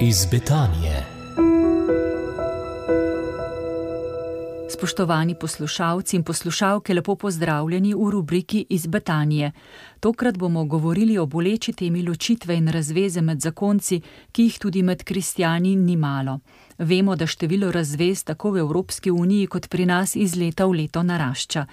[0.00, 1.06] iz Betanije.
[4.70, 9.52] Spoštovani poslušalci in poslušalke, lepo pozdravljeni v rubriki iz Betanije.
[10.00, 14.00] Tokrat bomo govorili o boleči temi ločitve in razveze med zakonci,
[14.32, 16.38] ki jih tudi med kristijani ni malo.
[16.78, 21.02] Vemo, da število razvez tako v Evropski uniji kot pri nas iz leta v leto
[21.02, 21.66] narašča.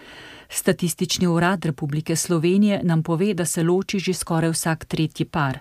[0.49, 5.59] Statistični urad Republike Slovenije nam pove, da se loči že skoraj vsak tretji par.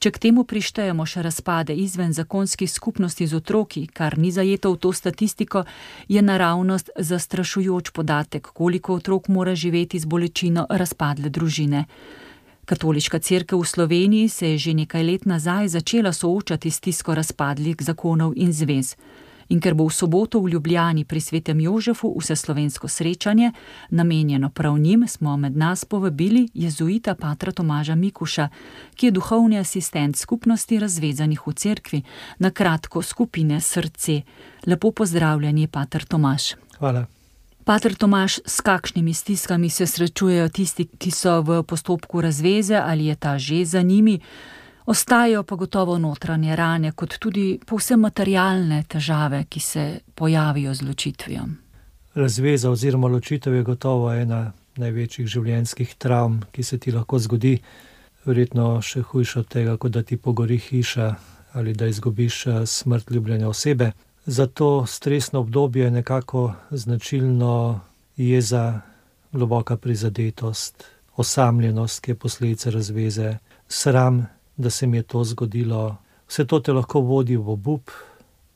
[0.00, 4.78] Če k temu prištejemo še razpade izven zakonskih skupnosti z otroki, kar ni zajeto v
[4.80, 5.66] to statistiko,
[6.08, 11.84] je naravnost zastrašujoč podatek, koliko otrok mora živeti z bolečino razpadle družine.
[12.64, 17.76] Katoliška crkva v Sloveniji se je že nekaj let nazaj začela soočati s tisko razpadlih
[17.84, 18.96] zakonov in zvez
[19.50, 23.52] in ker bo v soboto v Ljubljani pri svetem Jožefu vseslovensko srečanje,
[23.90, 28.48] namenjeno prav njim, smo med nas povabili jezuita Patra Tomaža Mikuša,
[28.94, 32.02] ki je duhovni asistent skupnosti razvezanih v cerkvi,
[32.38, 34.22] na kratko skupine Srce.
[34.66, 36.54] Lepo pozdravljeni, Patr Tomaž.
[36.78, 37.06] Hvala.
[37.64, 43.14] Patr Tomaž, s kakšnimi stiskami se srečujejo tisti, ki so v postopku razveze ali je
[43.16, 44.20] ta že za njimi?
[44.90, 49.82] Ostajajo pa gotovo notranje rane, kot tudi povsem materialne težave, ki se
[50.14, 51.44] pojavijo z ločitvijo.
[52.14, 54.40] Razveza oziroma ločitev je gotovo ena
[54.82, 57.52] največjih življenjskih travm, ki se ti lahko zgodi.
[58.24, 61.14] Verjetno še hujše od tega, kot da ti pogori hiša
[61.52, 63.92] ali da izgubiš eh, smrt ljubljene osebe.
[64.26, 67.80] Zato stresno obdobje je nekako značilno
[68.16, 68.80] jeza,
[69.32, 70.84] globoka prizadetost,
[71.16, 73.36] osamljenost, ki je posledica razveze,
[73.68, 74.26] sram
[74.60, 75.96] da se mi je to zgodilo.
[76.28, 77.90] Vse to te lahko vodi v obup,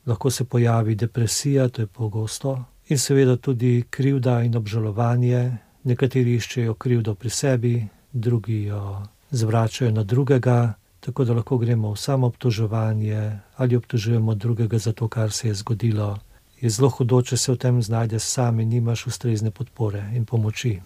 [0.05, 5.57] lahko se pojavi depresija, to je pogosto, in seveda tudi krivda in obžalovanje.
[5.83, 7.75] Nekateri iščejo krivdo pri sebi,
[8.13, 14.77] drugi jo zvračajo na drugega, tako da lahko gremo v samo obtoževanje ali obtožujemo drugega
[14.77, 16.17] za to, kar se je zgodilo.
[16.61, 20.79] Je zelo hudo, če se v tem znajdeš sam in nimaš ustrezne podpore in pomoči.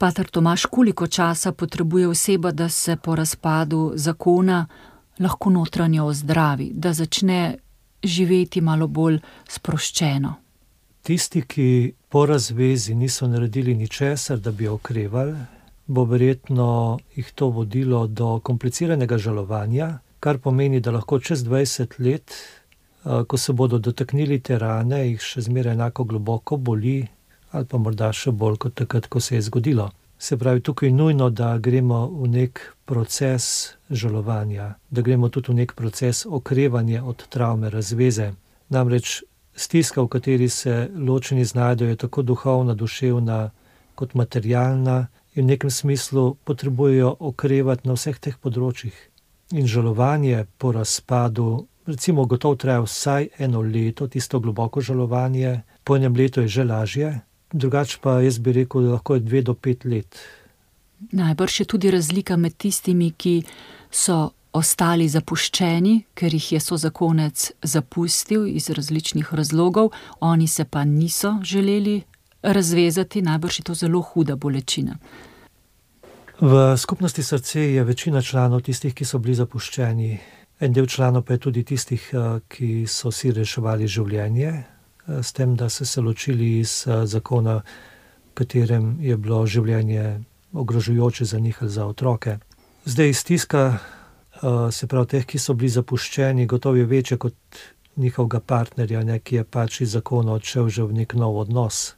[0.00, 4.66] Pater Tomaš, koliko časa potrebuje oseba, da se po razpadu zakona
[5.18, 7.56] lahko notranje ozdravi, da začne
[8.02, 9.18] živeti malo bolj
[9.48, 10.32] sproščeno?
[11.02, 15.36] Tisti, ki po razvezi niso naredili ničesar, da bi okrevali,
[15.86, 22.32] bo verjetno jih to vodilo do kompliciranega žalovanja, kar pomeni, da lahko čez 20 let,
[23.28, 27.02] ko se bodo dotaknili te rane, jih še zmeraj enako globoko boli,
[27.50, 29.90] ali pa morda še bolj kot takrat, ko se je zgodilo.
[30.18, 35.62] Se pravi, tukaj je nujno, da gremo v nek proces žalovanja, da gremo tudi v
[35.62, 38.32] nek proces okrevanja od travme, razveze.
[38.68, 39.22] Namreč
[39.56, 43.50] stiska, v kateri se ločeni znajdejo, je tako duhovna, duševna
[43.94, 48.94] kot materialna, in v nekem smislu potrebujejo okrevati na vseh teh področjih.
[49.54, 56.14] In žalovanje po razpadu, recimo, gotovo traja vsaj eno leto, tisto globoko žalovanje, po enem
[56.14, 57.10] letu je že lažje,
[57.52, 60.18] drugače pa jaz bi rekel, da lahko je dve do pet let.
[61.12, 63.42] Najbrž je tudi razlika med tistimi, ki
[63.90, 69.90] so ostali zapuščeni, ker jih je so zakonec zapustil iz različnih razlogov,
[70.20, 72.02] oni se pa niso želeli
[72.42, 74.96] razvezati, najbrž je to zelo huda bolečina.
[76.40, 80.18] V skupnosti srce je večina članov tistih, ki so bili zapuščeni,
[80.60, 84.64] en del članov pa je tudi tistih, eh, ki so si reševali življenje,
[85.22, 87.62] s tem, da so se ločili iz eh, zakona,
[88.30, 90.20] v katerem je bilo življenje
[90.52, 92.38] ogrožujoče za njih ali za otroke.
[92.84, 97.34] Zdaj stiska, eh, se pravi, teh, ki so bili zapuščeni, gotovo je večja kot
[97.96, 101.94] njihovega partnerja, ne, ki je pač iz zakona odšel že v nek nov odnos.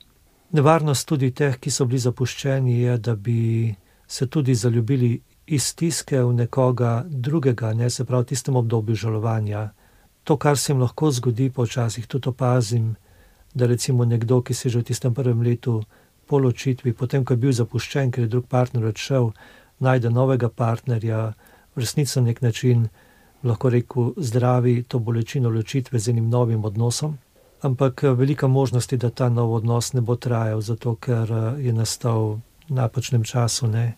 [0.52, 3.74] Nevarnost tudi teh, ki so bili zapuščeni, je, da bi
[4.06, 9.70] se tudi zaljubili iz stiske v nekoga drugega, ne se pravi, v tistem obdobju žalovanja.
[10.24, 12.94] To, kar se jim lahko zgodi, počasih tudi opazim,
[13.54, 15.82] da recimo nekdo, ki se je že v tistem prvem letu
[16.26, 19.32] po ločitvi, potem ko je bil zapuščen, ker je drug partner odšel,
[19.78, 21.34] najde novega partnerja,
[21.74, 22.88] v resnici na nek način
[23.42, 27.18] lahko rekel zdravi to bolečino ločitve z enim novim odnosom.
[27.62, 32.40] Ampak velika možnost je, da ta nov odnos ne bo trajal, zato ker je nastal
[32.68, 33.66] v napačnem času.
[33.66, 33.96] Ne.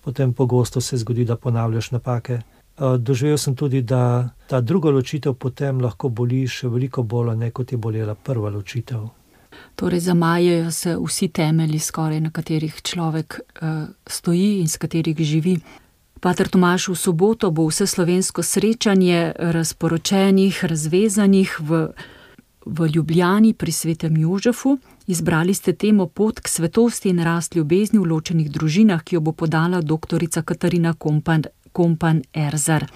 [0.00, 2.40] Potem pogosto se zgodi, da ponavljaš napake.
[2.78, 7.72] Doživel sem tudi, da ta druga ločitev potem lahko boli še veliko bolj, ne kot
[7.72, 9.10] je bolela prva ločitev.
[9.76, 15.58] Torej, zamajajo se vsi temelji, skoraj na katerih človek uh, stoji in s katerih živi.
[16.22, 21.88] Pater Tomaš, v soboto bo vse slovensko srečanje razporočenih, razvezanih v,
[22.66, 24.78] v Ljubljani pri svetem Jožefu.
[25.06, 29.32] Izbrali ste temo pot k svetosti in rast ljubezni v ločenih družinah, ki jo bo
[29.32, 30.22] podala dr.
[30.44, 31.42] Katarina Kompan
[31.72, 32.86] Kompan Erzar.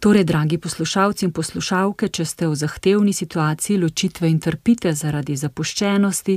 [0.00, 6.34] Torej, dragi poslušalci in poslušalke, če ste v zahtevni situaciji ločitve in trpite zaradi zapuščenosti,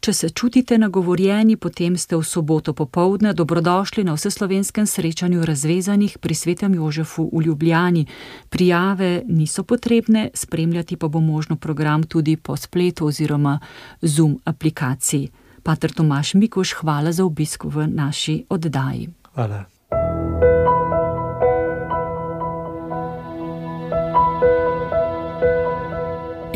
[0.00, 6.34] če se čutite nagovorjeni, potem ste v soboto popovdne dobrodošli na vseslovenskem srečanju razvezanih pri
[6.34, 8.06] svetem Jožefu v Ljubljani.
[8.48, 13.58] Prijave niso potrebne, spremljati pa bo možno program tudi po spletu oziroma
[14.00, 15.28] Zoom aplikaciji.
[15.62, 19.10] Pater Tomaš Mikuš, hvala za obisk v naši oddaji.
[19.34, 19.79] Hvala.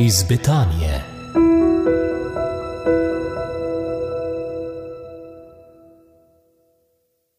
[0.04, 1.13] Iz Betanije.